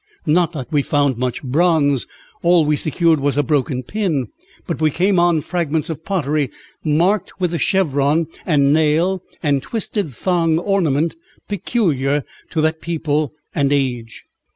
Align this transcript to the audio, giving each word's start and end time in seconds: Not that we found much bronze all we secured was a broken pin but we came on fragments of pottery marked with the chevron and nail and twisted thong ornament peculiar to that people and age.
Not 0.25 0.53
that 0.53 0.71
we 0.71 0.81
found 0.81 1.17
much 1.17 1.43
bronze 1.43 2.07
all 2.41 2.65
we 2.65 2.75
secured 2.75 3.19
was 3.19 3.37
a 3.37 3.43
broken 3.43 3.83
pin 3.83 4.29
but 4.65 4.81
we 4.81 4.89
came 4.89 5.19
on 5.19 5.41
fragments 5.41 5.91
of 5.91 6.03
pottery 6.03 6.49
marked 6.83 7.39
with 7.39 7.51
the 7.51 7.59
chevron 7.59 8.25
and 8.43 8.73
nail 8.73 9.21
and 9.43 9.61
twisted 9.61 10.11
thong 10.11 10.57
ornament 10.57 11.13
peculiar 11.47 12.23
to 12.49 12.61
that 12.61 12.81
people 12.81 13.33
and 13.53 13.71
age. 13.71 14.23